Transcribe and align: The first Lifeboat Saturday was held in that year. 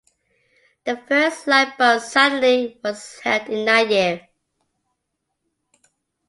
The 0.83 0.97
first 0.97 1.45
Lifeboat 1.45 2.01
Saturday 2.01 2.79
was 2.83 3.19
held 3.19 3.47
in 3.49 3.65
that 3.65 3.87
year. 3.91 4.27